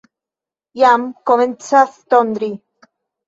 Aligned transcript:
Jam 0.81 1.03
komencas 1.31 1.93
tondri. 2.15 2.51